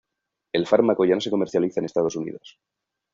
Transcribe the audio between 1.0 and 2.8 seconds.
ya no se comercializa en Estados Unidos.